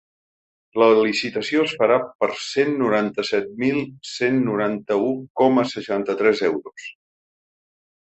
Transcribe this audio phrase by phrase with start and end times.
[0.83, 3.79] La licitació es farà per cent noranta-set mil
[4.15, 6.93] cent noranta-u coma seixanta-tres euros.